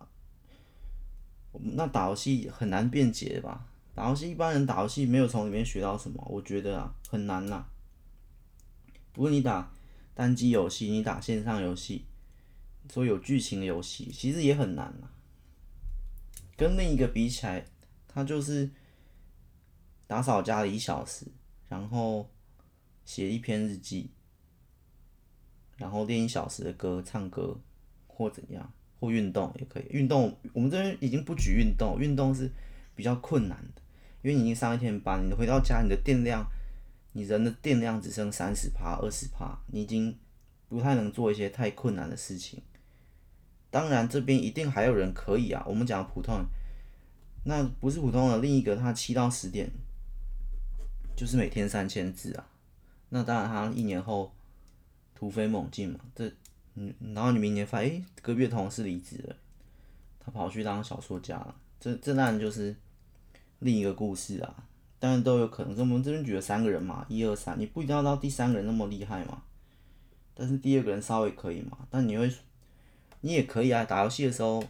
[1.60, 3.66] 那打游戏很难辩解吧？
[3.94, 7.66] 打游戏一般人打游戏没有从里面学到什么，我觉得啊很难呐。
[9.12, 9.72] 不过你打
[10.14, 12.04] 单机游戏，你打线上游戏，
[12.92, 15.08] 说有剧情的游戏，其实也很难呐。
[16.56, 17.64] 跟另一个比起来，
[18.06, 18.70] 它就是
[20.06, 21.26] 打扫家里一小时，
[21.68, 22.30] 然后
[23.04, 24.10] 写一篇日记。
[25.78, 27.56] 然后练一小时的歌，唱歌
[28.08, 29.86] 或怎样，或运动也可以。
[29.90, 32.50] 运动，我们这边已经不举运动，运动是
[32.96, 33.80] 比较困难的，
[34.22, 36.44] 因为你已经上一天班，你回到家，你的电量，
[37.12, 40.18] 你人的电量只剩三十趴、二十趴，你已经
[40.68, 42.60] 不太能做一些太困难的事情。
[43.70, 45.64] 当然，这边一定还有人可以啊。
[45.64, 46.44] 我们讲普通人，
[47.44, 49.70] 那不是普通的，另一个他七到十点，
[51.14, 52.48] 就是每天三千字啊。
[53.10, 54.34] 那当然，他一年后。
[55.18, 56.32] 突飞猛进嘛，这，
[56.76, 59.34] 嗯，然后你明年发现，诶，隔壁的同事离职了，
[60.20, 62.76] 他跑去当小说家了，这这当然就是
[63.58, 64.62] 另一个故事啊，
[65.00, 65.76] 当然都有可能。
[65.76, 69.42] 我们这边举了三个人嘛，一二三，你不一定要到第三个人那么厉害嘛，
[70.34, 72.32] 但是第二个人稍微可以嘛，但你会，
[73.22, 74.62] 你也可以啊，打游戏的时候，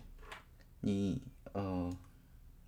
[0.80, 1.20] 你
[1.52, 1.94] 呃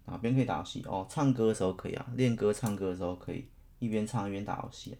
[0.05, 0.85] 哪边可以打游戏？
[0.87, 3.47] 哦，唱歌的时候可以啊，练歌唱歌的时候可以
[3.79, 4.99] 一边唱一边打游戏啊。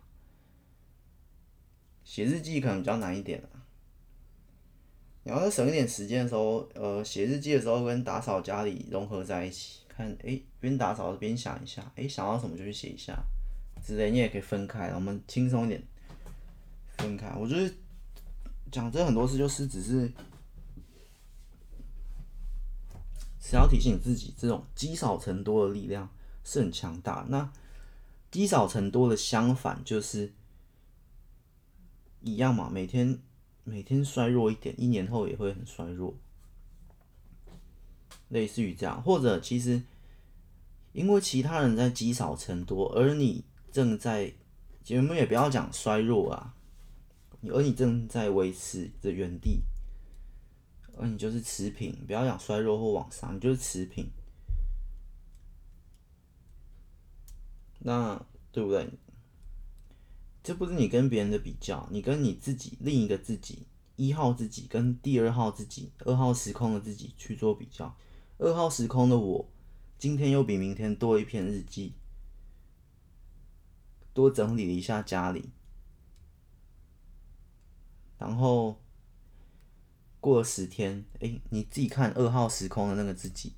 [2.05, 3.41] 写日记可能比较难一点，
[5.23, 13.17] 你要再省一点时间的时候，呃，写日记的时候跟打扫家里融合在一起，看，诶，边打扫边想一下，诶，想到什么就去写一下，
[13.85, 15.83] 之类，你也可以分开，我们轻松一点，
[16.97, 17.33] 分开。
[17.39, 17.73] 我觉得
[18.73, 20.11] 讲这很多事就是只是，
[23.41, 26.09] 是要提醒自己，这种积少成多的力量
[26.43, 27.25] 是很强大。
[27.29, 27.53] 那
[28.31, 30.33] 积少成多的相反就是。
[32.22, 33.18] 一样嘛，每天
[33.64, 36.14] 每天衰弱一点，一年后也会很衰弱，
[38.28, 39.83] 类似于这样，或者其实
[40.92, 44.33] 因为其他人在积少成多，而你正在，
[44.90, 46.54] 我们也不要讲衰弱啊，
[47.48, 49.62] 而你正在维持着原地，
[50.96, 54.11] 而你就是持平，不要讲衰弱或往上，你就是持平，
[57.78, 58.20] 那
[58.52, 58.88] 对不对？
[60.42, 67.94] 这不是你跟别人的比较，你跟你自己另一个自己一号自己跟第二号自己二号时空的自己去做比较。
[68.38, 69.50] 二号时空的我，
[69.98, 71.92] 今天又比明天多一篇日记，
[74.14, 75.50] 多整理了一下家里，
[78.16, 78.81] 然后
[80.20, 83.53] 过了十天，哎，你自己看二号时空的那个自己，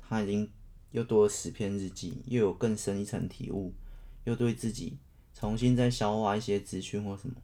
[0.00, 0.50] 他已经
[0.92, 3.74] 又多了十篇日记，又有更深一层体悟，
[4.24, 4.98] 又对自己。
[5.42, 7.34] 重新再消化一些资讯或什么，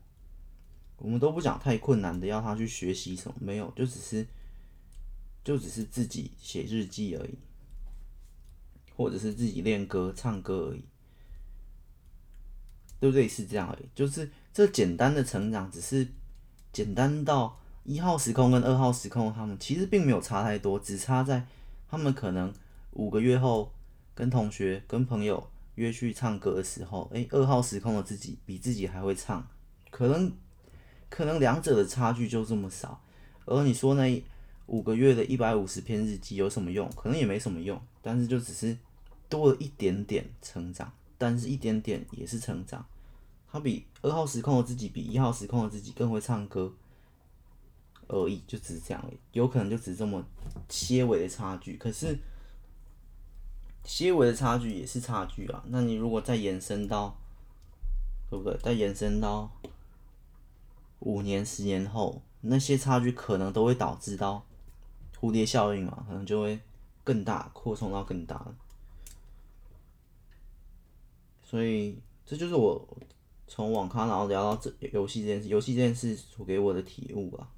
[0.98, 4.24] 我们都不讲太困难的，要他去学习什么，没有，就只是，
[5.42, 7.36] 就只是自己写日记而已，
[8.94, 10.84] 或者是自己练歌唱歌而已，
[13.00, 13.26] 对不对？
[13.26, 16.06] 是这样而已，就是这简单的成长，只是
[16.72, 21.44] 简单到一号时空跟二号时空，他们其实并没有差太多，只差在
[21.88, 22.54] 他们可能
[22.92, 23.72] 五个月后
[24.14, 25.50] 跟同学跟朋友。
[25.78, 29.46] 约去唱歌的时候，诶，二号时空的自己比自己还会唱，
[29.90, 30.32] 可能
[31.08, 33.00] 可能两者的差距就这么少。
[33.46, 34.22] 而你说那
[34.66, 36.90] 五个月的一百五十篇日记有什么用？
[36.96, 38.76] 可能也没什么用，但是就只是
[39.28, 42.84] 多了一点点成长，但是一点点也是成长。
[43.50, 46.74] 他比二号时空的自己比一号时空的自己更会唱歌
[48.08, 50.22] 而已，就只是这样而已，有可能就只是这么
[50.68, 52.18] 些微的差距，可是。
[53.88, 57.16] 些微的差距也是差距啊，那你如果再延伸到，
[58.28, 58.54] 对不对？
[58.58, 59.50] 再延伸到
[60.98, 64.44] 五年、十年后，那些差距可能都会导致到
[65.18, 66.60] 蝴蝶效应嘛，可能就会
[67.02, 68.54] 更大，扩充到更大。
[71.42, 72.98] 所以这就是我
[73.46, 77.48] 从网咖然后聊到这游戏这件事，游戏这件事所给我的体悟啊。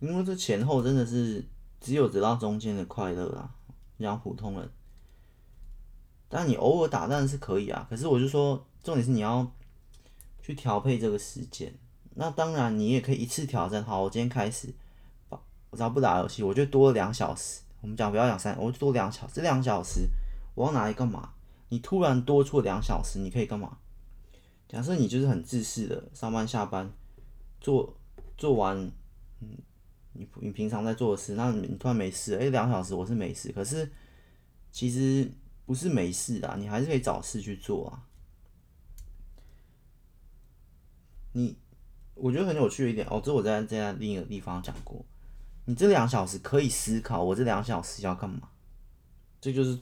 [0.00, 1.44] 因为这前后真的是
[1.80, 3.54] 只有得到中间的快乐啊，
[3.96, 4.70] 让普通人。
[6.28, 9.50] 但你偶尔打弹是可以啊，可是我就说，重点是你要
[10.42, 11.72] 去调配这个时间。
[12.14, 13.82] 那当然，你也可以一次挑战。
[13.84, 14.74] 好，我今天开始，
[15.30, 17.60] 我只要不打游戏，我就多两小时。
[17.80, 19.28] 我们讲不要讲三，我就多两小。
[19.32, 20.08] 这两小时
[20.54, 21.30] 我要拿来干嘛？
[21.68, 23.78] 你突然多出两小时，你可以干嘛？
[24.68, 26.92] 假设你就是很自私的上班下班，
[27.60, 27.96] 做
[28.36, 28.76] 做完，
[29.40, 29.56] 嗯，
[30.12, 33.90] 你你平常在做的事，那你突然没事，哎，两小时我是没事，可是
[34.70, 35.30] 其实。
[35.68, 38.08] 不是没事啊，你还是可以找事去做啊。
[41.32, 41.58] 你，
[42.14, 45.04] 我觉得很有趣的一点哦，这我在在另一个地方讲过。
[45.66, 48.48] 你这两小时可以思考，我这两小时要干嘛？
[49.42, 49.78] 这就是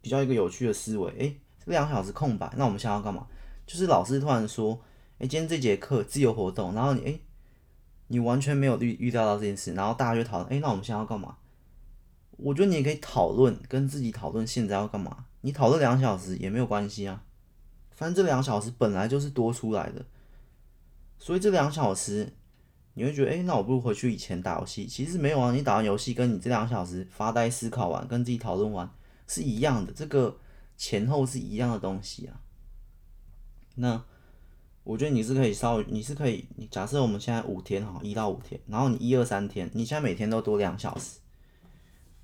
[0.00, 1.12] 比较一个有趣的思维。
[1.12, 3.28] 诶，这两小时空白，那我们现在要干嘛？
[3.64, 4.82] 就是老师突然说，
[5.18, 7.20] 诶，今天这节课自由活动，然后你诶，
[8.12, 11.36] 你完全没有预预料到这件事，然后大家就讨论，哎，那我们现在要干嘛？
[12.38, 15.26] 我觉得你也可以讨论，跟自己讨论现在要干嘛。
[15.42, 17.22] 你讨论两小时也没有关系啊，
[17.92, 20.04] 反正这两小时本来就是多出来的，
[21.18, 22.32] 所以这两小时
[22.94, 24.86] 你会觉得，哎，那我不如回去以前打游戏。
[24.86, 28.90] 其实没有啊，你打完游戏跟你这两小时发呆思考完，跟自己讨论完
[29.28, 30.36] 是一样的，这个
[30.76, 32.40] 前后是一样的东西啊。
[33.76, 34.04] 那
[34.82, 41.18] 我觉得你是可以稍微，你是可以，你假设我们现在五天哈，一到五天，然后你一二三天，你现在每天都多两小时。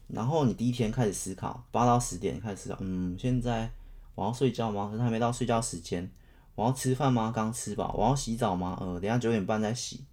[0.09, 3.71] 然后你第一天开始思考，八到十点开始思考，嗯，现在
[4.14, 4.88] 我要睡觉吗？
[4.90, 6.11] 可是还没到睡觉时间。
[6.55, 7.33] 我要吃饭吗？
[7.35, 7.95] 刚吃饱。
[7.99, 8.79] 我要洗澡吗？
[8.81, 10.05] 呃，等下九点半再洗。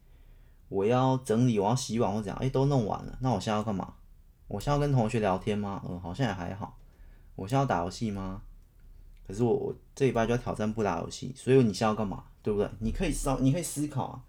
[0.67, 2.37] 我要整理，我要洗碗或怎样？
[2.41, 3.17] 哎，都弄完了。
[3.21, 3.93] 那我现在要干嘛？
[4.47, 5.81] 我现在要跟同学聊天吗？
[5.87, 6.77] 呃，好像也还好。
[7.35, 8.41] 我现在要打游戏吗？
[9.25, 12.23] 可是我我这礼拜就要挑战不打游戏，所以你现在要干嘛？
[12.43, 12.69] 对不对？
[12.79, 14.23] 你可以思，你可以思考啊。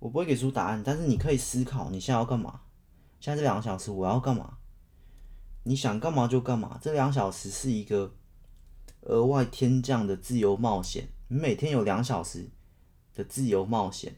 [0.00, 2.62] 我不会给出答案，但是你可以思考，你现在要干嘛？
[3.20, 4.56] 现在这两个小时我要干嘛？
[5.64, 8.14] 你想干嘛就干嘛，这两小时是一个
[9.02, 11.06] 额外天降的自由冒险。
[11.28, 12.48] 你每天有两小时
[13.14, 14.16] 的自由冒险，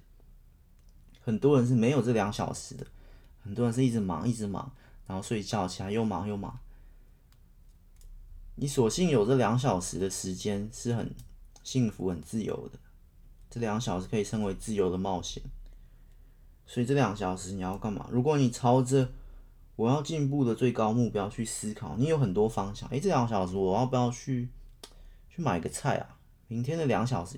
[1.20, 2.86] 很多人是没有这两小时的，
[3.42, 4.72] 很多人是一直忙一直忙，
[5.08, 6.60] 然后睡觉起来又忙又忙。
[8.54, 11.12] 你索性有这两小时的时间是很
[11.64, 12.78] 幸福很自由的，
[13.52, 15.42] 这两小时可以称为自由的冒险。
[16.64, 18.08] 所以这两小时你要干嘛？
[18.10, 19.12] 如果你朝着
[19.76, 22.88] 我要进步的最高目标去思考，你有很多方向。
[22.88, 24.48] 诶，这两小时我要不要去
[25.28, 26.16] 去买个菜啊？
[26.48, 27.36] 明天的两小时，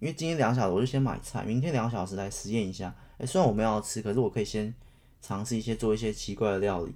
[0.00, 2.94] 因为今天两小时我就先买菜，明天两小时来实验一下。
[3.16, 4.74] 诶，虽然我没有要吃，可是我可以先
[5.22, 6.94] 尝试一些做一些奇怪的料理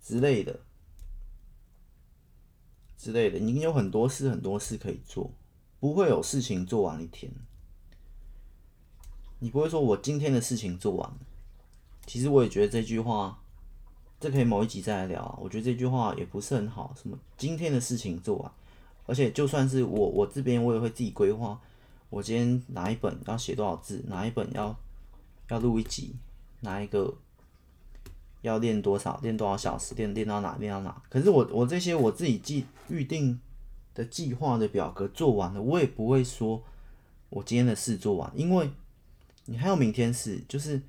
[0.00, 0.60] 之类的
[2.96, 3.38] 之类的。
[3.38, 5.30] 你有很多事很多事可以做，
[5.84, 7.30] 不会有事情做完一天。
[9.40, 11.12] 你不会说我今天的事情做完。
[12.06, 13.38] 其实我也觉得这句话，
[14.18, 15.38] 这可以某一集再来聊啊。
[15.38, 16.94] 我觉得这句话也不是很好。
[16.96, 18.50] 什么今天的事情做完，
[19.04, 21.60] 而且就算是我我这边我也会自己规划，
[22.08, 24.74] 我今天哪一本要写多少字，哪一本要
[25.50, 26.16] 要录一集，
[26.60, 27.14] 哪一个
[28.40, 31.02] 要练多少，练多少小时，练练到哪练到哪。
[31.10, 33.38] 可是我我这些我自己记预定
[33.94, 36.62] 的计划的表格做完了，我也不会说
[37.30, 38.70] 我今天的事做完，因为
[39.44, 40.82] 你还有明天事，就是。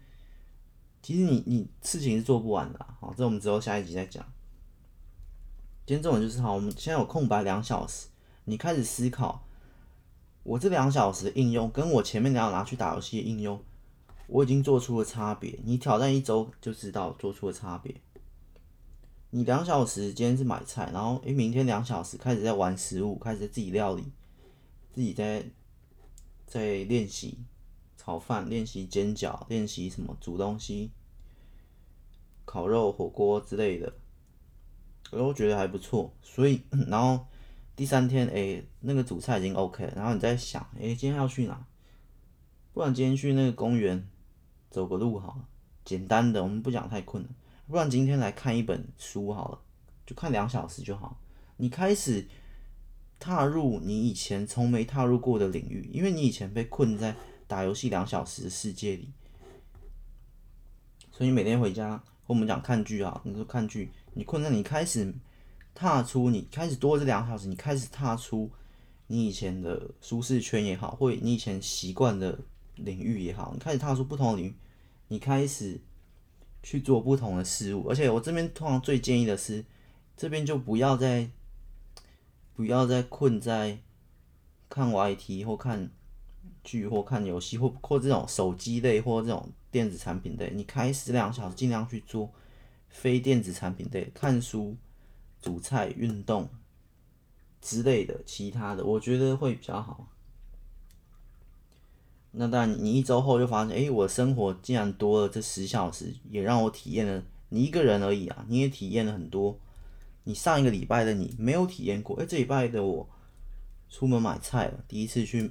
[1.02, 4.26] 其实你你事情是做不完的，好，这我们之后下一集再讲。
[5.86, 8.08] 今天这种就是好，我们现在有空白两小时，
[8.46, 9.46] 你开始思考，
[10.42, 13.64] 我这两小时的应用跟我前面两拿去打游戏的应用，
[14.26, 15.60] 我已经做出了差别。
[15.64, 17.94] 你挑战一周就知道做出了差别。
[19.36, 24.06] 你两小时今天是买菜，然后诶，明天两小时开始在玩食物，开始在自己料理，
[24.94, 25.44] 自己在
[26.46, 27.40] 在练习。
[27.98, 30.92] 炒饭练习煎饺，练习什么煮东西，
[32.46, 33.92] 烤肉、火锅之类的，
[35.12, 36.14] 我都觉得还不错。
[36.22, 37.28] 所以，然后
[37.76, 39.94] 第三天，哎，那个主菜已经 OK 了。
[39.98, 41.68] 然后你在想，哎，今天要去哪？
[42.72, 44.08] 不然今天去那个公园
[44.70, 45.50] 走个路好了，
[45.84, 47.36] 简单的，我们不讲太困难。
[47.68, 49.60] 不然今天来看一本书好了，
[50.06, 51.20] 就看两小时就好。
[51.58, 52.28] 你开始
[53.20, 57.16] 踏入你以前从没踏入过的领域，因为你以前被困在。
[57.48, 59.08] 打游戏两小时的世界里，
[61.12, 65.14] 所以每天回家和我们讲看剧啊，你说看剧，你困在你开始
[65.76, 68.50] 踏出，你开始多这两小时，你开始踏出
[69.06, 72.40] 你以前的舒适圈也好，或你以前习惯的
[72.78, 74.56] 领域也好，你开始踏出不同的领域，
[75.10, 75.80] 你开始
[76.66, 77.88] 去做不同的事物。
[77.88, 79.64] 而且我这边通常最建议的是，
[80.18, 81.30] 这边就不要再
[82.56, 83.78] 不要再困在
[84.68, 85.92] 看 YT 或看
[86.64, 92.34] 剧或看游戏或或这种手机类或这种电子产品类，你开始两小时，尽量去做
[92.90, 94.76] 非电子产品类，看书、
[95.40, 96.50] 煮菜、运动
[97.62, 100.08] 之类的，其他的我觉得会比较好。
[102.38, 107.24] 那当然，你一周后就发现，哎，我生活竟然多了这十小时，也让我体验了。
[107.50, 109.58] 你一个人而已啊，你也体验了很多。
[110.26, 113.08] 你上一个礼拜的你没有体验过，哎，这礼拜的我
[113.90, 115.50] 出门买菜了，第一次去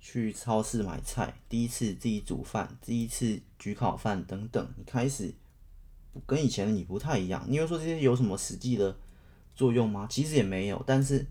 [0.00, 4.66] 去超市买菜，第一次自己煮饭，第一次焗烤饭等等。
[4.78, 5.34] 你开始
[6.24, 7.44] 跟以前的你不太一样。
[7.48, 8.96] 你会说这些有什么实际的
[9.54, 10.06] 作用吗？
[10.08, 11.26] 其实也没有，但是。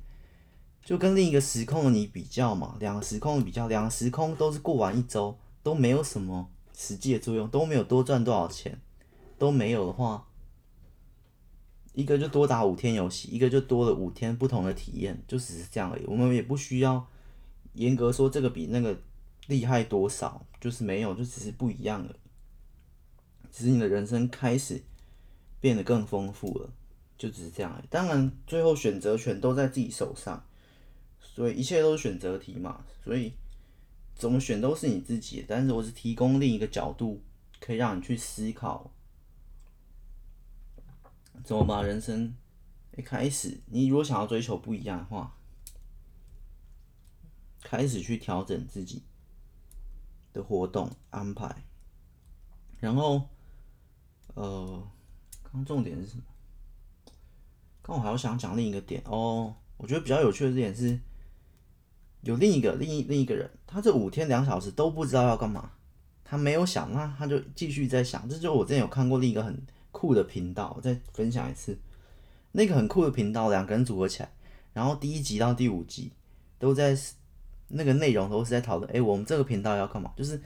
[0.84, 8.82] 就跟另一个时空的你比较嘛，两个时空的比较，两个时空都是过完一周，都没有什么实际的作用，都没有多赚多少钱，
[9.38, 10.28] 都没有的话，
[11.94, 16.04] 一个就多打五天游戏，一个就多了五天不同的体验，就只是这样而已。
[16.06, 17.08] 我们也不需要
[17.76, 19.00] 严格说这个比那个
[19.48, 22.14] 厉害多少，就是没有，就只是不一样了。
[23.50, 24.84] 只是你的人生开始
[25.62, 26.70] 变得更丰富了，
[27.18, 27.86] 就只是这样而已。
[27.90, 30.44] 当然，最后选择权都在自己手上。
[31.36, 33.34] 所以一切都是选择题嘛，所以
[34.14, 35.44] 怎么选都是你自己。
[35.48, 37.24] 但是我是提供另一个角度，
[37.60, 38.92] 可以让你去思考，
[41.44, 42.36] 怎么把人生
[42.96, 45.36] 一开始，你如果想要追求不一样的话，
[47.62, 49.02] 开始去调整自己
[50.34, 51.64] 的活动安排。
[52.80, 53.28] 然后，
[54.36, 54.88] 呃，
[55.52, 56.24] 刚重点是什么？
[57.82, 61.00] 刚我还要想讲另一个点哦，我觉得比较有趣的点是。
[62.24, 65.72] 有另一个另一另一个人，他这五天两小时都不知道要干嘛，
[66.24, 68.28] 他没有想，那他就继续在想。
[68.28, 69.62] 这就我之前有看过另一个很
[69.92, 71.78] 酷的频道，我再分享一次。
[72.54, 74.30] 那个很酷的频道，两个人组合起来，
[74.74, 76.12] 然后第一集到第五集
[76.60, 76.98] 都在
[77.68, 80.12] 那个内容都是在讨论，哎，我们这个频道要干嘛？
[80.16, 80.40] 就是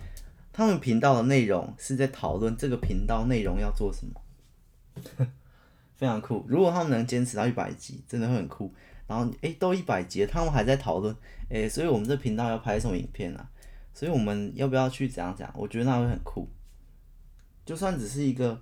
[0.53, 5.27] 他们频道的内容是在讨论这个频道内容要做什么，
[5.95, 6.45] 非常酷。
[6.47, 8.73] 如果他们能坚持到一百集，真的会很酷。
[9.07, 11.15] 然后诶、欸，都一百集，他们还在讨论
[11.49, 13.49] 诶，所以我们这频道要拍什么影片啊？
[13.93, 15.51] 所以我们要不要去怎样讲？
[15.55, 16.47] 我觉得那会很酷。
[17.65, 18.61] 就算只是一个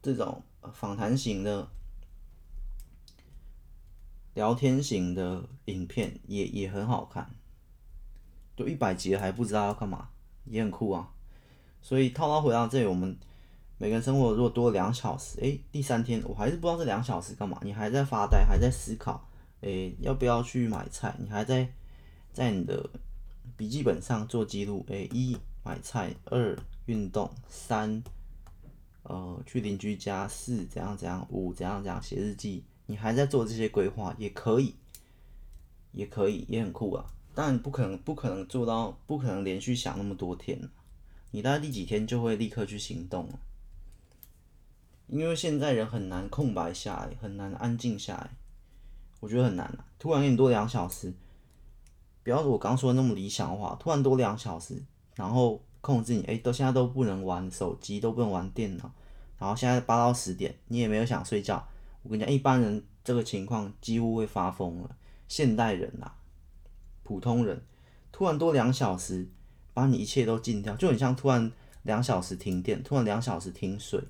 [0.00, 0.42] 这种
[0.72, 1.68] 访谈型的、
[4.34, 7.30] 聊天型的影片，也也很好看。
[8.54, 10.10] 就一百集还不知道要干嘛，
[10.44, 11.10] 也很酷啊。
[11.80, 13.16] 所以套到回到这里，我们
[13.78, 19.28] 每个人生活如果多两小时，诶，第三天我还是不知道这两小时干嘛，你还在发呆，还在思考。
[19.62, 21.16] 诶、要不要去买菜？
[21.18, 21.68] 你还在
[22.32, 22.88] 在你的
[23.56, 24.84] 笔记本上做记录。
[24.88, 26.56] 诶、一买菜，二
[26.86, 28.02] 运动，三
[29.04, 32.64] 呃去邻居家，四怎样怎样，五怎样怎样写日记。
[32.86, 34.74] 你还在做这些规划，也可以，
[35.92, 37.06] 也可以，也很酷啊。
[37.34, 40.60] 但不可能，不可能做到，不可能连续想那么多天。
[41.30, 43.38] 你大概第几天就会立刻去行动了？
[45.06, 48.30] 因为现在人很难空白下来，很难安静下来。
[49.22, 49.84] 我觉得很难啊！
[50.00, 51.14] 突然给你多两小时，
[52.24, 54.82] 不要我刚说的那么理想化，突然多两小时，
[55.14, 58.90] 然后控制你，哎，都现在都不能玩手机，都不能玩电脑，
[59.38, 61.64] 然后现在八到十点，你也没有想睡觉。
[62.02, 64.96] 我跟你讲，一般人这个情况几乎会发疯了。
[65.28, 66.16] 现代人呐、啊，
[67.04, 67.64] 普通人
[68.10, 69.28] 突然多两小时，
[69.72, 71.52] 把你一切都禁掉，就很像突然
[71.84, 74.02] 两小时停电，突然两小时停水。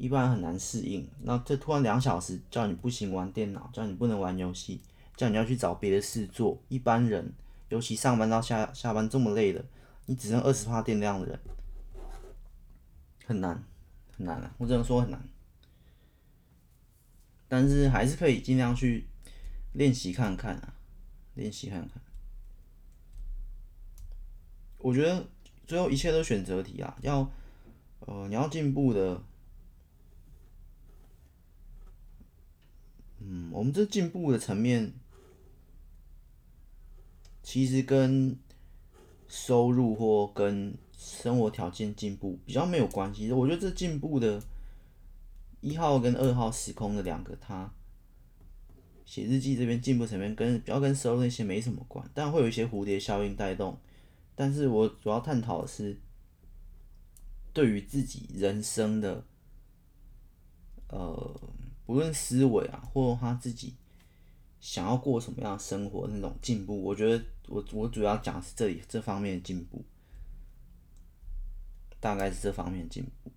[0.00, 4.80] 一般很难适应，那这突然两小时叫你不行玩电脑，叫你不能玩游戏，
[5.14, 6.58] 叫你要去找别的事做。
[6.68, 7.34] 一般人，
[7.68, 9.62] 尤其上班到下下班这么累的，
[10.06, 11.38] 你只剩二十趴电量的人，
[13.26, 13.62] 很难
[14.16, 14.54] 很难啊！
[14.56, 15.22] 我只能说很难，
[17.46, 19.06] 但是还是可以尽量去
[19.74, 20.72] 练习看看啊，
[21.34, 22.00] 练习看看。
[24.78, 25.28] 我觉得
[25.66, 27.30] 最后一切都选择题啊，要
[27.98, 29.22] 呃你要进步的。
[33.22, 34.92] 嗯，我们这进步的层面，
[37.42, 38.38] 其实跟
[39.28, 43.30] 收入或跟生活条件进步比较没有关系。
[43.30, 44.42] 我觉得这进步的
[45.60, 47.70] 一号跟二号时空的两个他
[49.04, 53.78] 写日记这边进步层面跟比较跟收入那些没什么关，但会有一些蝴蝶效应带动。
[54.34, 56.00] 但是我主要探讨的是
[57.52, 59.24] 对于自己人生的，
[60.88, 61.40] 呃。
[61.90, 63.74] 无论思维啊，或他自己
[64.60, 69.84] 想要过什么样的生活，那种进步，我觉得我我主要讲是这里这方面的进步，
[71.98, 73.32] 大概是这方面进步，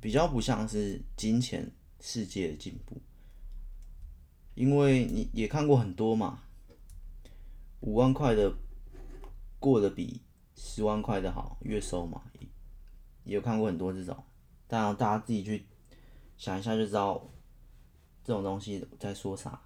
[0.00, 1.70] 比较不像是金钱
[2.00, 2.96] 世界的进步，
[4.54, 6.42] 因为你也看过很多嘛，
[7.80, 8.50] 五万块的
[9.58, 10.22] 过得比
[10.56, 12.22] 十万块的好，月收嘛，
[13.24, 14.24] 也有看过很多这种，
[14.66, 15.66] 当然大家自己去
[16.38, 17.28] 想一下就知道
[18.24, 19.60] 这种东西在说啥。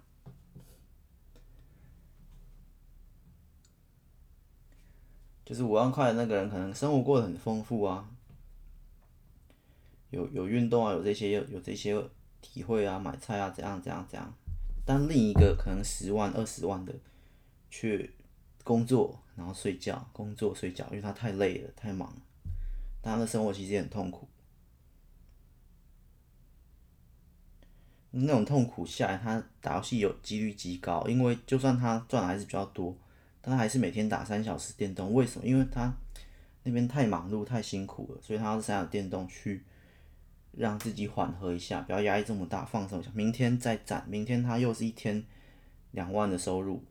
[5.45, 8.09] 就是五万块的那个人，可能生活过得很丰富啊，
[10.09, 12.03] 有有运动啊，有这些有有这些
[12.41, 14.33] 体会啊，买菜啊，怎样怎样怎样。
[14.87, 16.95] 但另一个可能十万二十万的，
[17.69, 18.15] 去
[18.65, 22.23] 工作然后睡觉，工作睡觉，因为他太累了，太忙了，
[23.03, 24.27] 但他的生活其实也很痛苦。
[28.13, 32.97] 那种痛苦下来，他打游戏有几率极高，因为就算他赚的还是比较多。
[33.41, 35.45] 但他还是每天打三小时电动，为什么？
[35.45, 35.93] 因为他
[36.63, 39.65] 那边太忙碌、太辛苦了，所以他要三小时电动去
[40.53, 43.11] 让自己缓和一下，不要压力这么大，放松一下。
[43.15, 45.25] 明天再攒，明天他又是一天
[45.91, 46.85] 两万的收入，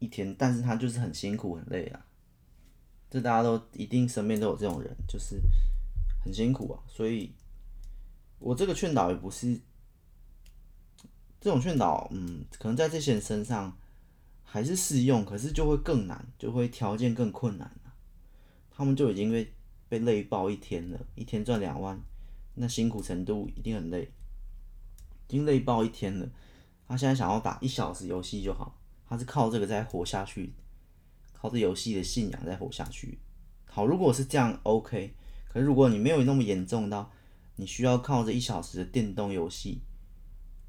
[0.00, 2.04] 一天，但是他就是很辛苦、很累啊。
[3.08, 5.40] 这大家都一定身边都有这种人，就是
[6.24, 6.82] 很辛苦啊。
[6.88, 7.32] 所以，
[8.40, 9.60] 我这个劝导也不是
[11.40, 13.76] 这种劝导，嗯，可能在这些人身上。
[14.52, 17.70] 还是适用，可是就会更难，就会条件更困难。
[18.68, 19.54] 他们就已经被
[19.88, 21.96] 被累爆一天了，一天赚两万，
[22.54, 24.10] 那辛苦程度一定很累，
[25.28, 26.28] 已经累爆一天了。
[26.88, 28.76] 他现在想要打一小时游戏就好，
[29.08, 30.52] 他是靠这个在活下去，
[31.32, 33.20] 靠这游戏的信仰在活下去。
[33.66, 35.14] 好，如果是这样，OK。
[35.48, 37.08] 可是如果你没有那么严重到
[37.60, 39.82] 你需要靠这一小时的电动游戏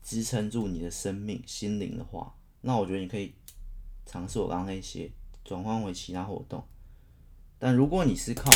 [0.03, 3.33] 支撑住你的生命心灵的话，那我觉得你可以。
[4.03, 5.09] 尝试我刚刚那些
[5.45, 6.61] 转换为其他活动，
[7.59, 8.49] 但如果你是靠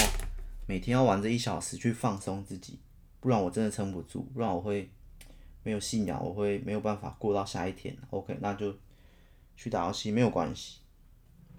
[0.68, 2.80] 每天要玩这一小时去放松自己，
[3.22, 4.92] 不然我真的撑不住，不然我会
[5.64, 7.96] 没有信仰，我会没有办法过到下一天。
[8.10, 8.76] OK，那就
[9.56, 10.80] 去打游戏没有关系，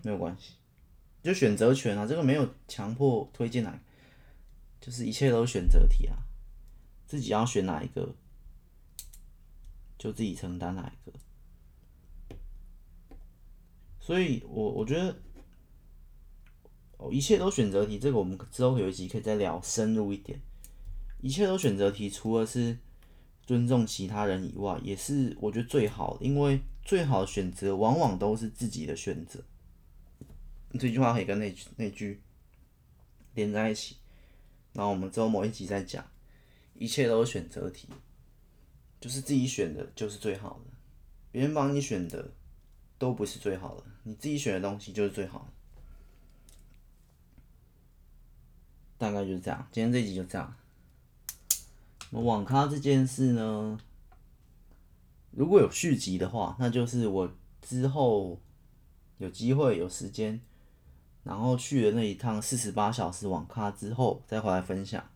[0.02, 0.54] 没有关系，
[1.22, 3.78] 就选择权啊，这个没有强迫推荐哪个，
[4.80, 6.18] 就是一切都是选择题啊，
[7.07, 8.14] 自己要选哪一个，
[9.96, 11.16] 就自己承担哪一个。
[14.00, 15.16] 所以我，我觉得，
[16.96, 20.40] 哦，一切都选择题，这个我们之后有一集可以再聊深入一点。
[21.20, 22.78] 一切都选择题，除了是
[23.44, 29.42] 尊重其他人以外，也是我觉得最好的，因为最好的选择往往都是自己的选择。
[30.78, 32.20] 这句话可以跟那句那句
[33.34, 33.96] 连在一起。
[34.72, 36.07] 然后我们之后某一集再讲，
[36.78, 37.88] 一切都是选择题，
[39.00, 40.70] 就是自己选的，就是最好的，
[41.30, 42.32] 别人帮你选的。
[42.98, 45.46] 都不是最好的，你自己选的东西就是最好的。
[48.96, 50.56] 大概就是这样，今天这集就这样。
[52.10, 53.78] 我网咖这件事呢，
[55.30, 58.40] 如果有续集的话，那就是我之后
[59.18, 60.40] 有机会有时间，
[61.22, 65.06] 然后去了那一趟四十八小时网咖之后，再回来分享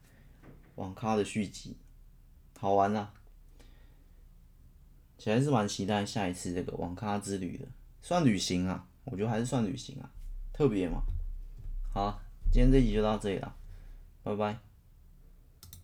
[0.81, 1.77] 网咖的续集，
[2.59, 3.13] 好玩啊！
[5.19, 7.67] 其实是蛮期待下一次这个网咖之旅的，
[8.01, 10.11] 算旅行啊，我觉得还是算旅行啊，
[10.55, 11.03] 特别嘛。
[11.93, 12.19] 好，
[12.51, 13.55] 今天这集就到这里了，
[14.23, 14.70] 拜拜。